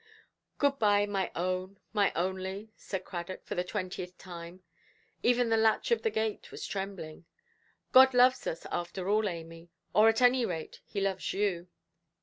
"Good–bye, 0.57 1.05
my 1.05 1.31
own, 1.35 1.79
my 1.93 2.11
only", 2.15 2.71
said 2.75 3.05
Cradock, 3.05 3.43
for 3.45 3.53
the 3.53 3.63
twentieth 3.63 4.17
time; 4.17 4.63
even 5.21 5.49
the 5.49 5.57
latch 5.57 5.91
of 5.91 6.01
the 6.01 6.09
gate 6.09 6.49
was 6.51 6.65
trembling; 6.65 7.25
"God 7.91 8.15
loves 8.15 8.47
us, 8.47 8.65
after 8.71 9.07
all, 9.11 9.29
Amy. 9.29 9.69
Or, 9.93 10.09
at 10.09 10.19
any 10.23 10.43
rate, 10.43 10.81
He 10.87 11.01
loves 11.01 11.33
you". 11.33 11.67